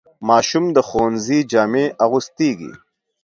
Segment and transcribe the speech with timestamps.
[0.27, 2.71] ماشوم د ښوونځي جامې اغوستېږي.